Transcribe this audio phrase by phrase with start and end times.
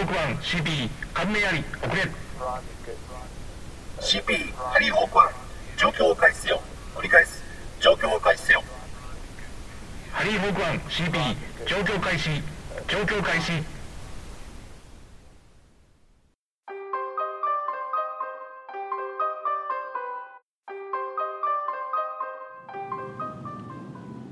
[0.00, 2.02] ホーク1 CP 関連あり遅れ
[4.00, 5.18] CP ハリーホーク
[5.76, 6.62] 1状況を開始せよ。
[6.96, 7.42] 繰り返す。
[7.80, 8.62] 状況を開始せよ。
[10.10, 12.30] ハリーホーク1 CP 状況開始
[12.88, 13.52] 状況開始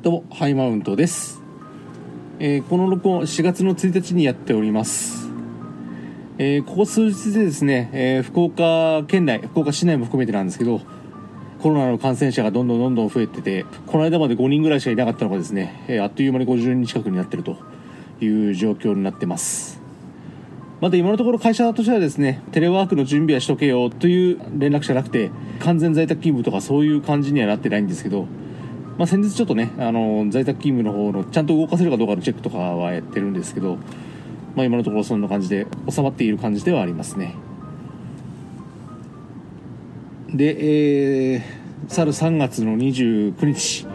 [0.01, 1.43] どうも、ハイマウントです。
[2.39, 5.18] えーこの録音4月の1日にやっております。
[6.41, 10.80] えーここ数日でですね、えー福岡県内、福岡市内も含めてなんですけど、
[11.60, 17.56] コロナの感染者がどんどんどんどん増えてて、この間まで5人ぐらいしかいなかったのがですね、えーあっという間に50人近くになってると
[18.20, 19.80] いう状況になってます。
[20.80, 28.29] まだ今のところ会社としてはですね、テレワークの準備はしとけよという連絡じゃなくて、完全在宅勤務とかそういう感じにはなってないんですけど、
[28.96, 33.79] まあ、先日ちょっとね、あの在宅勤務の方のちゃんと動かせるかどうかのチェックとかはやってるんですけど、
[34.59, 37.37] まあ、今のところそんな感じで収まっている感じではありますね。
[40.34, 41.42] で、えー、
[41.87, 43.86] 去る3月の29日、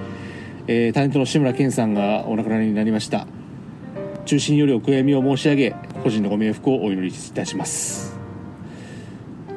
[0.67, 3.27] えータレントの志村けんさんがお亡くなりになりました。
[4.23, 8.17] 中心よりお悔やみを申し上げ個人のご冥福をお祈りいたします。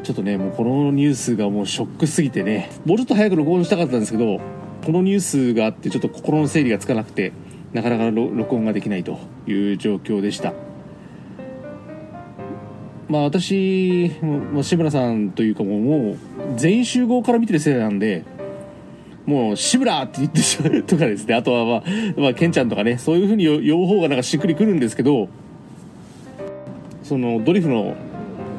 [0.02, 4.40] ちょっとねもうこのニュースがもうショックすぎてねもうちょっと早く録音したかったんですけど
[4.84, 7.32] このニュースがあってちょっと心の整理がつかなくて
[7.72, 10.52] なかなか録音ができないという状況でした。
[13.08, 16.16] まあ私もう志村さんというかもう
[16.56, 18.24] 全員集合から見てる世代なんで
[19.26, 21.34] もう志村って言ってしまうとかですね。
[21.36, 22.96] あとはまあ、まあ、ケンちゃんとかね。
[22.96, 25.28] そういうふうに呼ぶ方がなんかしっくりくるんですけど
[27.02, 27.94] そのドリフの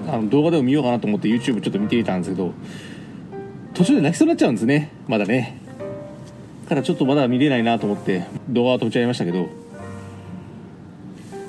[0.10, 2.54] あの動画でも見ようかなと思って YouTube ちょっと見ていたんですけど
[3.74, 4.92] 途中で泣きそうになっちゃうんですね。
[5.08, 5.58] まだね。
[6.68, 9.48] からちょっとまだ見れないなと思って動画は止めちゃいましたけど、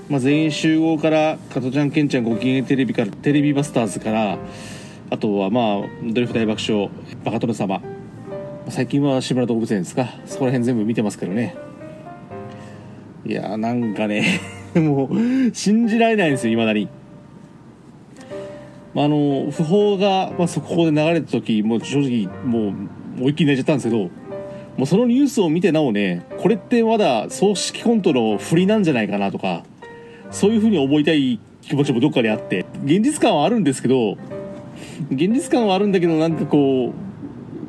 [0.08, 4.38] まあ、全員集合から加トちゃんケンちゃんご機嫌テレビからテレビバスターズから
[5.10, 6.90] あとはまあドリフ大爆笑
[7.24, 7.82] バカ殿様。
[8.70, 10.08] 最近は志村動物園ですか。
[10.26, 11.56] そこら辺全部見てますけどね。
[13.26, 14.40] いやーなんかね
[14.74, 16.88] もう信じられないんですよいまだに。
[18.94, 22.72] まあ、あの訃報が、まあ、速報で流れた時もう正直もう
[23.18, 24.10] 思いっきり泣いちゃったんですけど
[24.76, 29.64] もうそのニュースを見てなおねこれってまだ葬式コントの振りなんじゃないかなとか
[30.30, 32.64] そういうふうに思いたい気持ちもどっかであって。
[32.84, 34.16] 現実感はあるんですけど
[35.10, 36.92] 現実感はあるんだけどなんかこ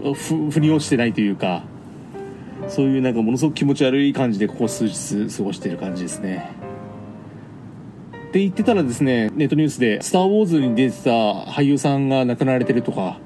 [0.03, 1.63] うふ腑に落ちてないというか
[2.67, 6.51] そういうなんかものすごく気持ち悪い感じでここ数日過ごしている感じですね。
[8.29, 13.17] って言ってたらですねネットニュースで「スター・ウォーズ」に出てた俳優さんが亡くなられてるとか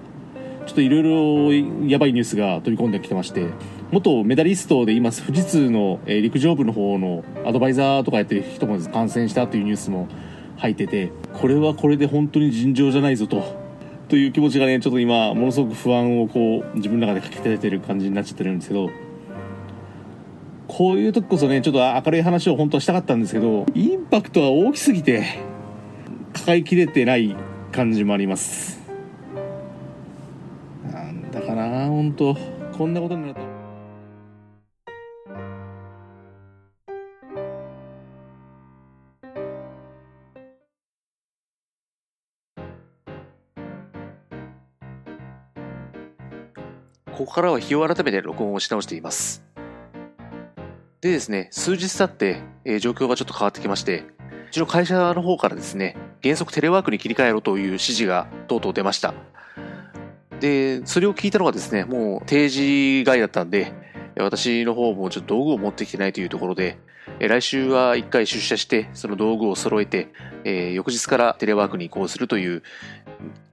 [0.66, 1.03] ちょっといろい
[1.84, 3.47] ろやばいニュースが飛び込んできてまして
[3.91, 10.07] 元メダリストで今富士通の陸上部の方のアドバイザーとかやってる人も感染したというニュースも
[10.57, 13.62] 入っててこれはこれで本当に尋常じゃないぞと
[14.07, 18.90] という気持ちがねちょっと今ものすごく不安をこう自分の中でかき立ててる感じになっちゃってるんですけど
[20.68, 25.24] こういう時こそねちょっと明るい話を本当はしたかったんですけどインパクトは大きすぎて
[26.34, 27.35] 抱えきれてない
[27.72, 28.83] 感じもあります。
[31.34, 32.36] だかな本当
[32.78, 33.42] こんなことになると
[47.14, 49.44] ここからは日を改めて録音をし直しています。
[51.02, 54.06] でですね、数日経って、えー状況がちょっと変わってきまして、
[54.50, 59.14] うちの会社の方からですね、原則テレワークに切り替えろという指示がとうとう出ました。
[60.44, 63.72] で、それを聞いたのがですね、もう定時外だったんで、
[64.18, 66.78] 私の方もちょっと道具を持ってきてないというところで、
[67.18, 70.09] 来週は一回出社して、その道具を揃えて、
[70.44, 72.62] えー翌日からテレワークに移行するという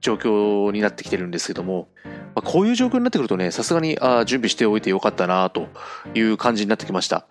[0.01, 5.69] 状況になってきてるんですけども、まあ、こういう状況になってくるとね、さすがにあ準備しておいてよかったなと
[6.13, 7.25] いう感じになってきました。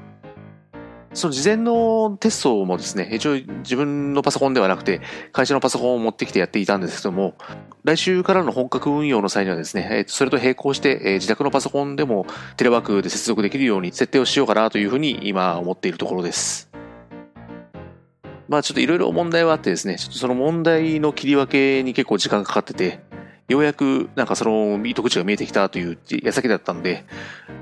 [1.12, 5.00] その事前のテストもですね、一応自分のパソコンではなくて、
[5.32, 7.34] 会社のパソコンを持ってきてやっていたんですけども、
[7.82, 12.26] 来週からの本格運用の際にはですね、それと並行して、自宅のパソコンでも
[12.56, 16.70] テレワークで接続できるように設定をしようかなというふうに今思っているところです。
[18.48, 23.00] まあちょっといろいろ問題はあってですね、ちょっとその問題の切り分けに結構時間かかってて、
[23.48, 27.04] ようやくなんかその糸口が見えてきたという矢先だったんで、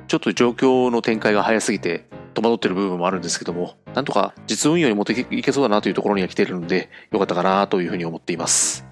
[0.07, 2.05] ちょっと状況の展開が早すぎて
[2.41, 8.87] 戸惑ってる部分もあるんですけども、なんとか実運用に持っていけそうだなというところには来ているので、よかったかなというふうに思っています。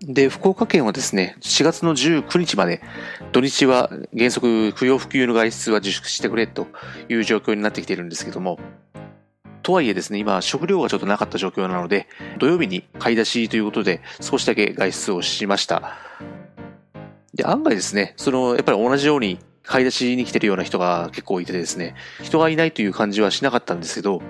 [0.00, 2.80] で、福岡県はですね、4月の19日まで、
[3.32, 6.66] 土日は原則不要不急の外出は自粛してくれと
[7.08, 8.58] いう状況になってきているんですけども、
[9.62, 12.06] とはいえですね、今食料がちょっとなかった状況なので、
[12.38, 15.96] 土曜日に買い出しということで少しだけ外出をしました。
[17.34, 24.22] で、案外ですね、その、やっぱり同じように買い出しに来てるような人が結構いてですね、人がいないという感じはしなかったんですけど、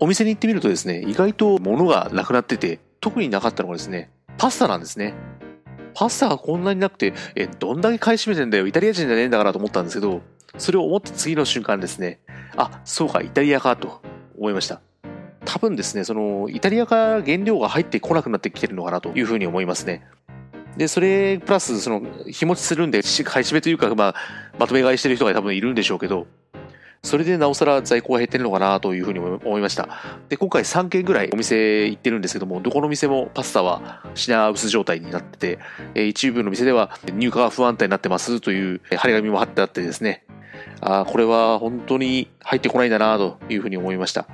[0.00, 5.14] お店に行ってみるとですね、意外と物がなくなってて、特になかったのがですね、パスタなんですね。
[5.94, 10.22] パスタがこんなになくて、え、どんだけ買い占めてんだよ、イタリア人じゃねえんだからと思ったんですけど、
[10.58, 12.20] それを思って次の瞬間ですね、
[12.56, 14.02] あ、そうか、イタリアかと
[14.38, 14.80] 思いました。
[15.44, 20.02] 多分ですね、その、イタリアから原料が入ってこなくなってきてるのかなというふうに思いますね。
[20.76, 24.14] で、それ、プラス、その、日持ちするんで、買い占めというか、まあ、
[24.58, 26.26] まとめ買いしてる人が多分いるんでしょうけど、
[27.02, 29.88] それでなおさら在庫が減ってるのかなというふうに思いました。
[30.28, 35.58] で、今回3軒ぐらいお店行ってるんですけども、どこの店もパスタは品薄状態になってて、
[35.94, 40.24] え一部の店では入荷が不安定になってますという張り紙も貼ってあってですね、
[40.82, 44.26] あこれは本当に入ってこないんだなというふうに思いました。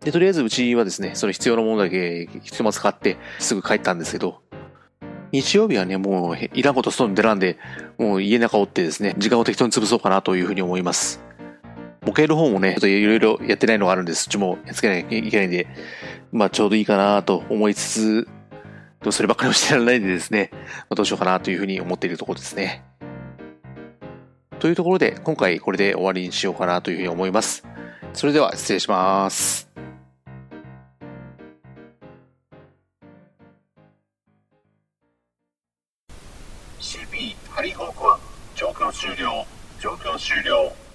[0.00, 4.40] で、とりあえずうちはですね、その必要なものだけひとまず買ってすぐ帰ったんですけど、
[5.32, 7.58] 日曜日はね、もういらんこと外に出らんで、
[7.98, 11.20] もう家中おってですね、時間を適当に潰そうかなというふうに思います。
[12.02, 15.66] 模型の方もね、ちょっといろいろやってないのがあるんで、そっちもやっつけなきゃいけないんで、
[16.32, 18.28] まあちょうどいいかなと思いつつ、
[19.00, 20.58] でもそればっかりもしてられないんでですね、ま
[20.90, 22.82] あ、どうしようかなというふうに思っているところですね。
[24.58, 27.64] というところで、今回これで終わりにしようかなというふうに思います。
[28.12, 29.68] それでは失礼します。
[38.98, 39.46] 終了。
[39.78, 40.87] 状況終了。